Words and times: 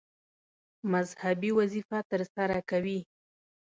مذهبي 0.91 1.51
وظیفه 1.59 1.99
ترسره 2.11 2.57
کوي. 2.69 2.99